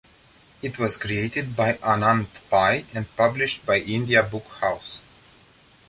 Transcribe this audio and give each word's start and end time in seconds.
It 0.63 0.79
was 0.79 0.97
created 0.97 1.55
by 1.55 1.73
Anant 1.73 2.25
Pai, 2.49 2.87
and 2.95 3.15
published 3.15 3.67
by 3.67 3.77
India 3.81 4.23
Book 4.23 4.47
House. 4.59 5.03